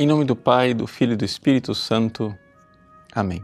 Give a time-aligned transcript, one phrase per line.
[0.00, 2.32] Em nome do Pai, do Filho e do Espírito Santo.
[3.12, 3.42] Amém.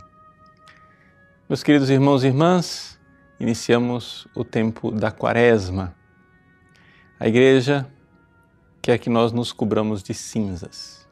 [1.49, 2.97] Meus queridos irmãos e irmãs,
[3.41, 5.93] iniciamos o tempo da Quaresma.
[7.19, 7.91] A Igreja
[8.81, 11.09] quer que nós nos cobramos de cinzas.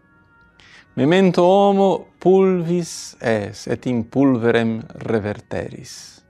[0.95, 6.25] Memento homo pulvis es et in pulverem reverteris.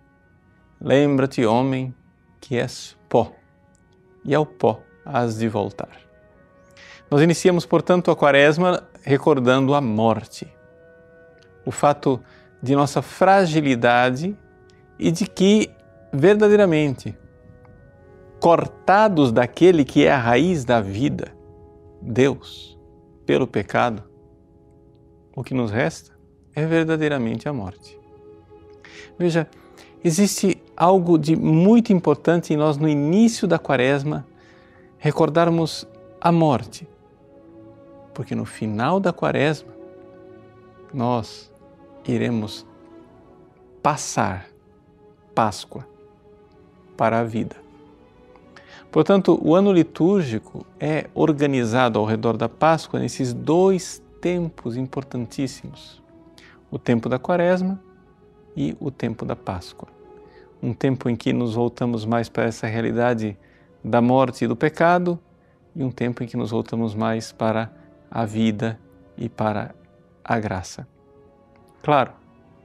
[0.81, 1.95] Lembra-te, homem,
[2.41, 3.31] que és pó,
[4.25, 6.12] e ao pó has de voltar.
[7.13, 10.51] Nós iniciamos, portanto, a Quaresma recordando a morte,
[11.63, 12.19] o fato
[12.63, 14.35] de nossa fragilidade
[14.99, 15.71] e de que,
[16.11, 17.15] verdadeiramente,
[18.41, 21.37] cortados daquele que é a raiz da vida,
[22.01, 22.79] Deus,
[23.27, 24.03] pelo pecado,
[25.37, 26.13] o que nos resta
[26.55, 28.01] é verdadeiramente a morte.
[29.19, 29.47] Veja,
[30.03, 34.27] existe algo de muito importante em nós no início da quaresma
[34.97, 35.87] recordarmos
[36.19, 36.89] a morte,
[38.15, 39.73] porque no final da quaresma
[40.93, 41.51] nós
[42.07, 42.67] iremos
[43.83, 44.47] passar
[45.35, 45.87] Páscoa
[46.97, 47.57] para a vida.
[48.91, 56.03] Portanto, o ano litúrgico é organizado ao redor da Páscoa nesses dois tempos importantíssimos:
[56.71, 57.81] o tempo da Quaresma
[58.55, 59.89] e o tempo da Páscoa.
[60.63, 63.37] Um tempo em que nos voltamos mais para essa realidade
[63.83, 65.19] da morte e do pecado,
[65.75, 67.73] e um tempo em que nos voltamos mais para
[68.13, 68.79] a vida
[69.17, 69.75] e para
[70.23, 70.87] a graça.
[71.83, 72.13] Claro,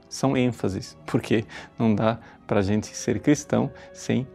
[0.08, 1.44] são ênfases, porque
[1.78, 4.28] não dá para a gente ser cristão sem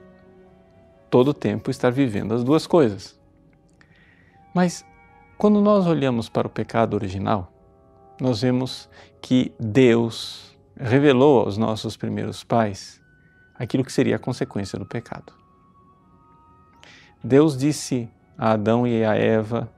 [1.09, 3.19] todo o tempo estar vivendo as duas coisas.
[4.53, 4.83] Mas
[5.37, 7.51] quando nós olhamos para o pecado original,
[8.19, 8.89] nós vemos
[9.21, 13.01] que Deus revelou aos nossos primeiros pais
[13.55, 15.33] aquilo que seria a consequência do pecado.
[17.23, 19.71] Deus disse a Adão e a Eva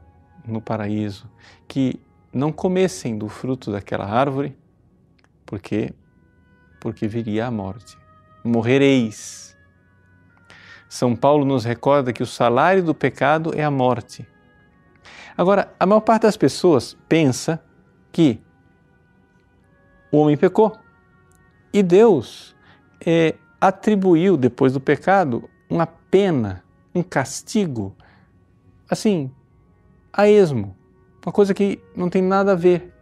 [0.48, 1.30] no paraíso
[1.68, 2.00] que
[2.32, 4.56] não comessem do fruto daquela árvore,
[5.46, 5.94] porque
[6.80, 7.98] porque viria a morte.
[8.44, 9.58] Morrereis.
[10.88, 14.28] São Paulo nos recorda que o salário do pecado é a morte.
[15.36, 17.60] Agora, a maior parte das pessoas pensa
[18.12, 18.40] que
[20.12, 20.78] o homem pecou
[21.74, 22.56] e Deus
[23.06, 26.64] é, atribuiu depois do pecado uma pena,
[26.94, 27.96] um castigo,
[28.90, 29.32] assim,
[30.16, 30.76] a esmo,
[31.26, 32.94] uma coisa que não tem nada a ver.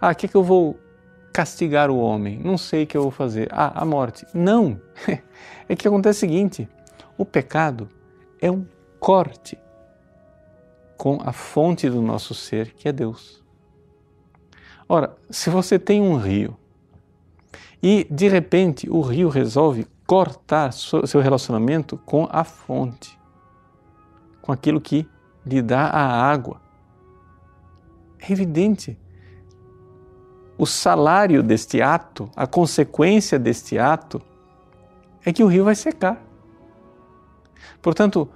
[0.00, 0.78] Ah, o que, é que eu vou
[1.32, 2.40] castigar o homem?
[2.42, 3.48] Não sei o que eu vou fazer.
[3.52, 4.26] Ah, a morte.
[4.34, 4.80] Não!
[5.68, 6.68] É que acontece o seguinte:
[7.18, 7.88] o pecado
[8.40, 8.64] é um
[9.00, 9.58] corte
[10.96, 13.42] com a fonte do nosso ser, que é Deus.
[14.88, 16.56] Ora, se você tem um rio
[17.82, 23.18] e de repente o rio resolve cortar seu relacionamento com a fonte,
[24.40, 25.04] com aquilo que
[25.46, 26.60] lhe dá a água.
[28.18, 28.98] É evidente.
[30.58, 34.20] O salário deste ato, a consequência deste ato,
[35.24, 36.20] é que o rio vai secar.
[37.80, 38.28] Portanto,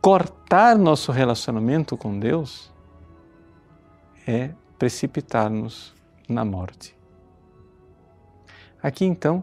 [0.00, 2.72] cortar nosso relacionamento com Deus
[4.26, 5.94] é precipitar-nos
[6.28, 6.96] na morte.
[8.82, 9.42] Aqui então,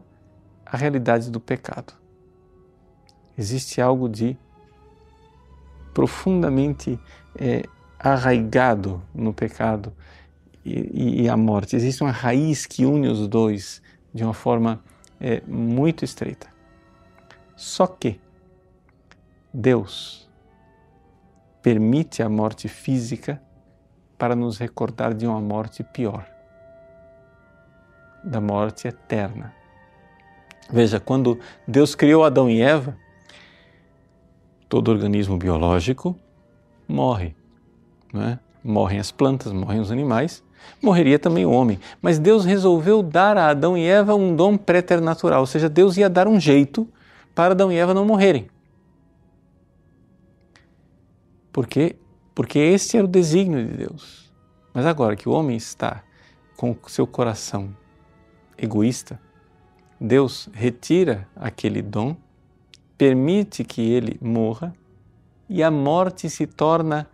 [0.65, 1.93] a realidade do pecado.
[3.37, 4.37] Existe algo de
[5.97, 6.99] profundamente
[7.35, 7.63] é,
[7.97, 9.91] arraigado no pecado
[10.63, 11.75] e, e, a morte.
[11.75, 13.81] Existe uma raiz que une os dois
[14.13, 14.79] de uma forma
[15.19, 16.45] é, muito estreita.
[17.55, 18.21] Só que
[19.51, 20.29] Deus
[21.63, 23.41] permite a morte física
[24.19, 26.27] para nos recordar de uma morte pior
[28.23, 29.51] da morte eterna.
[30.69, 32.95] Veja, quando Deus criou Adão e Eva,
[34.69, 36.17] todo organismo biológico
[36.87, 37.35] morre.
[38.13, 38.39] Não é?
[38.63, 40.43] Morrem as plantas, morrem os animais,
[40.81, 41.79] morreria também o homem.
[42.01, 46.09] Mas Deus resolveu dar a Adão e Eva um dom preternatural, ou seja, Deus ia
[46.09, 46.87] dar um jeito
[47.33, 48.49] para Adão e Eva não morrerem.
[51.51, 51.95] Por quê?
[52.35, 54.31] Porque esse era o desígnio de Deus.
[54.73, 56.03] Mas agora que o homem está
[56.55, 57.75] com seu coração
[58.57, 59.19] egoísta,
[59.99, 62.15] Deus retira aquele dom
[62.97, 64.73] permite que ele morra
[65.49, 67.07] e a morte se torna,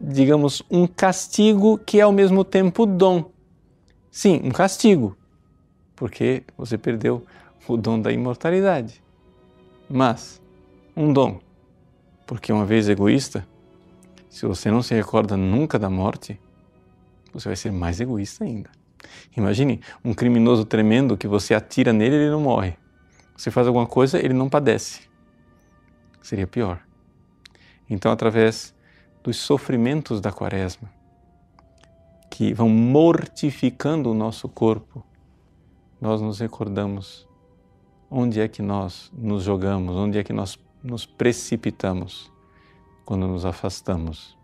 [0.00, 3.30] digamos, um castigo que é ao mesmo tempo dom.
[4.10, 5.16] Sim, um castigo,
[5.94, 7.24] porque você perdeu
[7.66, 9.02] o dom da imortalidade.
[9.88, 10.40] Mas
[10.96, 11.38] um dom,
[12.26, 13.46] porque uma vez egoísta,
[14.28, 16.38] se você não se recorda nunca da morte,
[17.32, 18.70] você vai ser mais egoísta ainda.
[19.36, 22.76] Imagine um criminoso tremendo que você atira nele e ele não morre
[23.38, 25.08] você faz alguma coisa, ele não padece.
[26.20, 26.82] Seria pior.
[27.88, 28.74] Então, através
[29.22, 30.90] dos sofrimentos da quaresma,
[32.28, 35.06] que vão mortificando o nosso corpo,
[36.00, 37.28] nós nos recordamos
[38.10, 42.32] onde é que nós nos jogamos, onde é que nós nos precipitamos
[43.04, 44.36] quando nos afastamos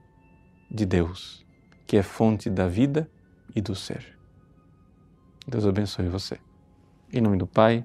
[0.70, 1.44] de Deus,
[1.84, 3.10] que é fonte da vida
[3.56, 4.16] e do ser.
[5.48, 6.38] Deus abençoe você.
[7.12, 7.84] Em nome do Pai,